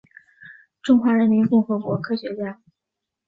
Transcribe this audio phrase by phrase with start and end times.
[0.81, 2.59] 中华人民共和国科学家。